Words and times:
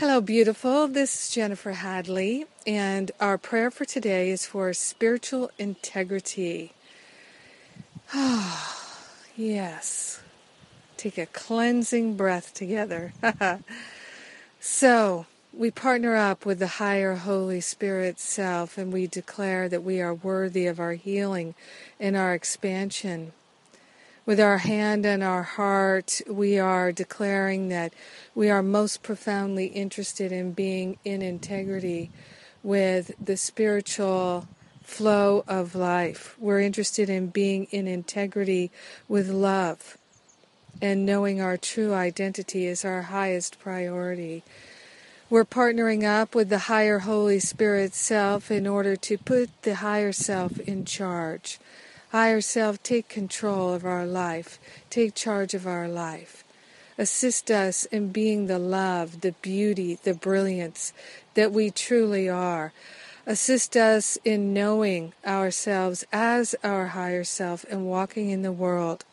Hello, 0.00 0.22
beautiful. 0.22 0.88
This 0.88 1.14
is 1.28 1.34
Jennifer 1.34 1.72
Hadley, 1.72 2.46
and 2.66 3.10
our 3.20 3.36
prayer 3.36 3.70
for 3.70 3.84
today 3.84 4.30
is 4.30 4.46
for 4.46 4.72
spiritual 4.72 5.50
integrity. 5.58 6.72
Ah, 8.14 8.96
yes. 9.36 10.22
Take 10.96 11.18
a 11.18 11.26
cleansing 11.26 12.16
breath 12.16 12.54
together. 12.54 13.12
so, 14.58 15.26
we 15.52 15.70
partner 15.70 16.16
up 16.16 16.46
with 16.46 16.60
the 16.60 16.80
higher 16.80 17.16
Holy 17.16 17.60
Spirit 17.60 18.18
self 18.18 18.78
and 18.78 18.90
we 18.94 19.06
declare 19.06 19.68
that 19.68 19.84
we 19.84 20.00
are 20.00 20.14
worthy 20.14 20.66
of 20.66 20.80
our 20.80 20.94
healing 20.94 21.54
and 22.00 22.16
our 22.16 22.32
expansion. 22.32 23.32
With 24.26 24.38
our 24.38 24.58
hand 24.58 25.06
and 25.06 25.22
our 25.22 25.42
heart, 25.42 26.20
we 26.28 26.58
are 26.58 26.92
declaring 26.92 27.68
that 27.68 27.94
we 28.34 28.50
are 28.50 28.62
most 28.62 29.02
profoundly 29.02 29.66
interested 29.66 30.30
in 30.30 30.52
being 30.52 30.98
in 31.04 31.22
integrity 31.22 32.10
with 32.62 33.12
the 33.18 33.36
spiritual 33.36 34.46
flow 34.82 35.42
of 35.48 35.74
life. 35.74 36.36
We're 36.38 36.60
interested 36.60 37.08
in 37.08 37.28
being 37.28 37.64
in 37.70 37.88
integrity 37.88 38.70
with 39.08 39.30
love 39.30 39.96
and 40.82 41.06
knowing 41.06 41.40
our 41.40 41.56
true 41.56 41.94
identity 41.94 42.66
is 42.66 42.84
our 42.84 43.02
highest 43.02 43.58
priority. 43.58 44.42
We're 45.30 45.44
partnering 45.44 46.04
up 46.04 46.34
with 46.34 46.48
the 46.48 46.58
higher 46.58 47.00
Holy 47.00 47.38
Spirit 47.38 47.94
self 47.94 48.50
in 48.50 48.66
order 48.66 48.96
to 48.96 49.16
put 49.16 49.62
the 49.62 49.76
higher 49.76 50.12
self 50.12 50.58
in 50.60 50.84
charge 50.84 51.58
Higher 52.10 52.40
self, 52.40 52.82
take 52.82 53.08
control 53.08 53.72
of 53.72 53.84
our 53.84 54.04
life, 54.04 54.58
take 54.90 55.14
charge 55.14 55.54
of 55.54 55.66
our 55.66 55.88
life. 55.88 56.42
Assist 56.98 57.50
us 57.50 57.84
in 57.86 58.10
being 58.10 58.46
the 58.46 58.58
love, 58.58 59.20
the 59.20 59.32
beauty, 59.40 59.98
the 60.02 60.14
brilliance 60.14 60.92
that 61.34 61.52
we 61.52 61.70
truly 61.70 62.28
are. 62.28 62.72
Assist 63.26 63.76
us 63.76 64.18
in 64.24 64.52
knowing 64.52 65.12
ourselves 65.24 66.04
as 66.12 66.56
our 66.64 66.88
higher 66.88 67.22
self 67.22 67.64
and 67.70 67.86
walking 67.86 68.30
in 68.30 68.42
the 68.42 68.50
world 68.50 69.04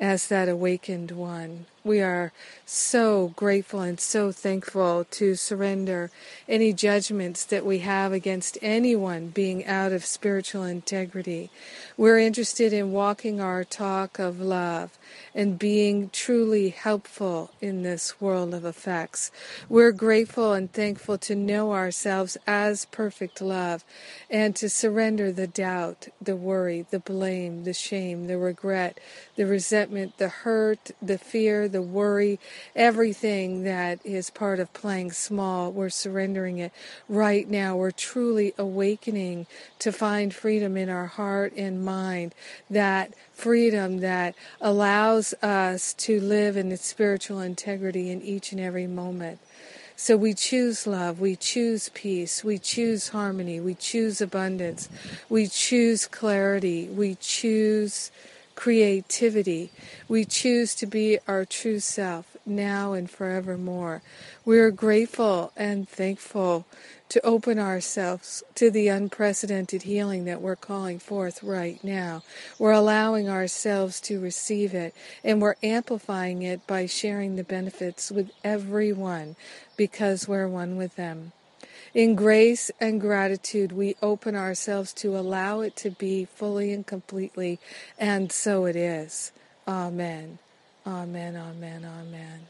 as 0.00 0.28
that 0.28 0.48
awakened 0.48 1.10
one. 1.10 1.66
We 1.84 2.02
are 2.02 2.32
so 2.66 3.32
grateful 3.34 3.80
and 3.80 3.98
so 3.98 4.30
thankful 4.30 5.06
to 5.12 5.34
surrender 5.36 6.10
any 6.46 6.74
judgments 6.74 7.44
that 7.44 7.64
we 7.64 7.78
have 7.78 8.12
against 8.12 8.58
anyone 8.60 9.28
being 9.28 9.64
out 9.64 9.92
of 9.92 10.04
spiritual 10.04 10.64
integrity. 10.64 11.50
We're 11.96 12.18
interested 12.18 12.74
in 12.74 12.92
walking 12.92 13.40
our 13.40 13.64
talk 13.64 14.18
of 14.18 14.38
love 14.38 14.98
and 15.34 15.58
being 15.58 16.10
truly 16.10 16.68
helpful 16.68 17.52
in 17.60 17.84
this 17.84 18.20
world 18.20 18.52
of 18.52 18.66
effects. 18.66 19.30
We're 19.68 19.92
grateful 19.92 20.52
and 20.52 20.70
thankful 20.70 21.16
to 21.18 21.34
know 21.34 21.72
ourselves 21.72 22.36
as 22.46 22.84
perfect 22.84 23.40
love 23.40 23.82
and 24.28 24.54
to 24.56 24.68
surrender 24.68 25.32
the 25.32 25.46
doubt, 25.46 26.08
the 26.20 26.36
worry, 26.36 26.84
the 26.90 26.98
blame, 26.98 27.64
the 27.64 27.72
shame, 27.72 28.26
the 28.26 28.36
regret, 28.36 29.00
the 29.36 29.46
resentment, 29.46 29.87
the 29.88 30.28
hurt, 30.28 30.90
the 31.00 31.18
fear, 31.18 31.68
the 31.68 31.82
worry, 31.82 32.38
everything 32.76 33.64
that 33.64 33.98
is 34.04 34.30
part 34.30 34.60
of 34.60 34.72
playing 34.72 35.12
small, 35.12 35.72
we're 35.72 35.88
surrendering 35.88 36.58
it 36.58 36.72
right 37.08 37.48
now. 37.48 37.76
We're 37.76 37.90
truly 37.90 38.54
awakening 38.58 39.46
to 39.80 39.92
find 39.92 40.34
freedom 40.34 40.76
in 40.76 40.88
our 40.88 41.06
heart 41.06 41.52
and 41.56 41.84
mind, 41.84 42.34
that 42.70 43.14
freedom 43.32 43.98
that 44.00 44.34
allows 44.60 45.34
us 45.42 45.94
to 45.94 46.20
live 46.20 46.56
in 46.56 46.72
its 46.72 46.84
spiritual 46.84 47.40
integrity 47.40 48.10
in 48.10 48.22
each 48.22 48.52
and 48.52 48.60
every 48.60 48.86
moment. 48.86 49.38
So 50.00 50.16
we 50.16 50.32
choose 50.32 50.86
love, 50.86 51.18
we 51.18 51.34
choose 51.34 51.88
peace, 51.88 52.44
we 52.44 52.58
choose 52.58 53.08
harmony, 53.08 53.58
we 53.58 53.74
choose 53.74 54.20
abundance, 54.20 54.88
we 55.28 55.48
choose 55.48 56.06
clarity, 56.06 56.86
we 56.86 57.16
choose 57.16 58.12
creativity. 58.58 59.70
We 60.08 60.24
choose 60.24 60.74
to 60.74 60.86
be 60.86 61.20
our 61.28 61.44
true 61.44 61.78
self 61.78 62.36
now 62.44 62.92
and 62.92 63.08
forevermore. 63.08 64.02
We 64.44 64.58
are 64.58 64.72
grateful 64.72 65.52
and 65.56 65.88
thankful 65.88 66.66
to 67.10 67.24
open 67.24 67.60
ourselves 67.60 68.42
to 68.56 68.68
the 68.68 68.88
unprecedented 68.88 69.82
healing 69.82 70.24
that 70.24 70.42
we're 70.42 70.56
calling 70.56 70.98
forth 70.98 71.40
right 71.44 71.82
now. 71.84 72.24
We're 72.58 72.72
allowing 72.72 73.28
ourselves 73.28 74.00
to 74.02 74.18
receive 74.18 74.74
it 74.74 74.92
and 75.22 75.40
we're 75.40 75.54
amplifying 75.62 76.42
it 76.42 76.66
by 76.66 76.86
sharing 76.86 77.36
the 77.36 77.44
benefits 77.44 78.10
with 78.10 78.32
everyone 78.42 79.36
because 79.76 80.26
we're 80.26 80.48
one 80.48 80.76
with 80.76 80.96
them. 80.96 81.30
In 81.94 82.14
grace 82.14 82.70
and 82.80 83.00
gratitude, 83.00 83.72
we 83.72 83.96
open 84.02 84.36
ourselves 84.36 84.92
to 84.94 85.16
allow 85.16 85.60
it 85.60 85.76
to 85.76 85.90
be 85.90 86.26
fully 86.26 86.72
and 86.72 86.86
completely, 86.86 87.58
and 87.98 88.30
so 88.30 88.66
it 88.66 88.76
is. 88.76 89.32
Amen. 89.66 90.38
Amen, 90.86 91.36
amen, 91.36 91.84
amen. 91.84 92.40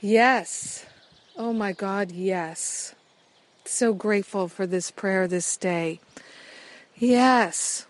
Yes. 0.00 0.86
Oh 1.36 1.52
my 1.52 1.72
God, 1.72 2.12
yes. 2.12 2.94
So 3.64 3.94
grateful 3.94 4.48
for 4.48 4.66
this 4.66 4.90
prayer 4.90 5.26
this 5.26 5.56
day. 5.56 6.00
Yes. 6.96 7.86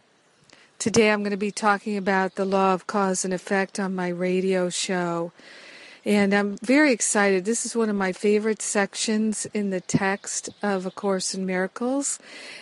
Today 0.79 1.11
I'm 1.11 1.21
going 1.21 1.31
to 1.33 1.37
be 1.37 1.51
talking 1.51 1.97
about 1.97 2.37
the 2.37 2.45
law 2.45 2.75
of 2.75 2.87
cause 2.87 3.25
and 3.25 3.35
effect 3.35 3.81
on 3.81 3.95
my 3.95 4.09
radio 4.09 4.71
show. 4.71 5.33
And 6.07 6.35
I'm 6.35 6.59
very 6.59 6.93
excited. 6.93 7.47
This 7.47 7.65
is 7.65 7.75
one 7.75 7.89
of 7.89 7.97
my 7.97 8.13
favorite 8.13 8.61
sections 8.61 9.47
in 9.55 9.71
the 9.71 9.81
text 9.81 10.51
of 10.63 10.85
A 10.85 10.91
Course 10.91 11.35
in 11.35 11.47
Miracles. 11.47 12.19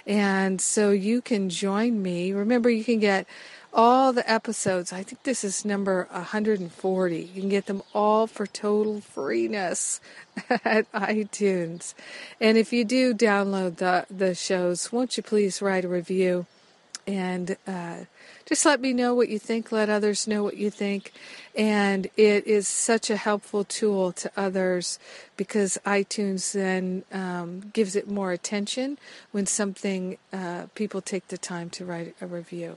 And 0.06 0.60
so 0.60 0.90
you 0.90 1.20
can 1.20 1.48
join 1.48 2.00
me. 2.02 2.32
Remember, 2.32 2.70
you 2.70 2.84
can 2.84 3.00
get 3.00 3.26
all 3.72 4.12
the 4.12 4.30
episodes. 4.30 4.92
I 4.92 5.02
think 5.02 5.24
this 5.24 5.42
is 5.42 5.64
number 5.64 6.06
140. 6.12 7.30
You 7.34 7.40
can 7.40 7.48
get 7.48 7.66
them 7.66 7.82
all 7.92 8.28
for 8.28 8.46
total 8.46 9.00
freeness 9.00 10.00
at 10.64 10.90
iTunes. 10.92 11.94
And 12.40 12.56
if 12.56 12.72
you 12.72 12.84
do 12.84 13.12
download 13.12 13.76
the, 13.76 14.06
the 14.08 14.36
shows, 14.36 14.92
won't 14.92 15.16
you 15.16 15.22
please 15.22 15.60
write 15.60 15.84
a 15.84 15.88
review? 15.88 16.46
And 17.06 17.56
uh, 17.66 17.96
just 18.46 18.64
let 18.64 18.80
me 18.80 18.92
know 18.92 19.14
what 19.14 19.28
you 19.28 19.38
think. 19.38 19.72
Let 19.72 19.88
others 19.88 20.26
know 20.26 20.42
what 20.42 20.56
you 20.56 20.70
think. 20.70 21.12
And 21.56 22.06
it 22.16 22.46
is 22.46 22.68
such 22.68 23.10
a 23.10 23.16
helpful 23.16 23.64
tool 23.64 24.12
to 24.12 24.30
others 24.36 24.98
because 25.36 25.78
iTunes 25.84 26.52
then 26.52 27.04
um, 27.12 27.70
gives 27.72 27.96
it 27.96 28.08
more 28.08 28.32
attention 28.32 28.98
when 29.30 29.46
something 29.46 30.18
uh, 30.32 30.66
people 30.74 31.00
take 31.00 31.28
the 31.28 31.38
time 31.38 31.70
to 31.70 31.84
write 31.84 32.14
a 32.20 32.26
review. 32.26 32.76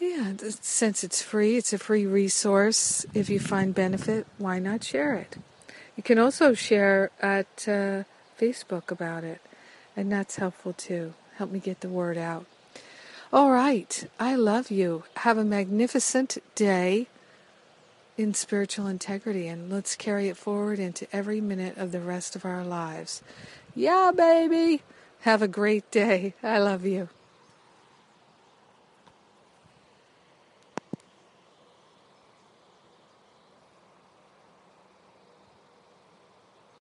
Yeah, 0.00 0.32
since 0.60 1.04
it's 1.04 1.22
free, 1.22 1.56
it's 1.56 1.72
a 1.72 1.78
free 1.78 2.06
resource. 2.06 3.06
If 3.14 3.30
you 3.30 3.38
find 3.38 3.72
benefit, 3.72 4.26
why 4.36 4.58
not 4.58 4.82
share 4.82 5.14
it? 5.14 5.36
You 5.96 6.02
can 6.02 6.18
also 6.18 6.54
share 6.54 7.10
at 7.20 7.68
uh, 7.68 8.02
Facebook 8.36 8.90
about 8.90 9.22
it, 9.22 9.40
and 9.96 10.10
that's 10.10 10.36
helpful 10.36 10.72
too. 10.72 11.14
Help 11.36 11.52
me 11.52 11.60
get 11.60 11.82
the 11.82 11.88
word 11.88 12.18
out. 12.18 12.46
All 13.32 13.50
right. 13.50 14.06
I 14.20 14.34
love 14.34 14.70
you. 14.70 15.04
Have 15.16 15.38
a 15.38 15.44
magnificent 15.44 16.36
day 16.54 17.06
in 18.18 18.34
spiritual 18.34 18.86
integrity 18.86 19.48
and 19.48 19.72
let's 19.72 19.96
carry 19.96 20.28
it 20.28 20.36
forward 20.36 20.78
into 20.78 21.06
every 21.16 21.40
minute 21.40 21.78
of 21.78 21.92
the 21.92 22.00
rest 22.00 22.36
of 22.36 22.44
our 22.44 22.62
lives. 22.62 23.22
Yeah, 23.74 24.12
baby. 24.14 24.82
Have 25.20 25.40
a 25.40 25.48
great 25.48 25.90
day. 25.90 26.34
I 26.42 26.58
love 26.58 26.84
you. 26.84 27.08